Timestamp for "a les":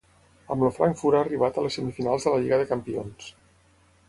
1.63-1.77